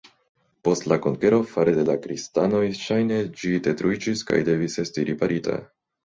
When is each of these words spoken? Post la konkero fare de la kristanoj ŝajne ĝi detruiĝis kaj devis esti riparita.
Post 0.67 0.85
la 0.91 0.95
konkero 1.01 1.37
fare 1.49 1.73
de 1.79 1.83
la 1.89 1.97
kristanoj 2.05 2.61
ŝajne 2.79 3.19
ĝi 3.41 3.51
detruiĝis 3.67 4.23
kaj 4.31 4.39
devis 4.47 4.79
esti 4.85 5.05
riparita. 5.11 5.59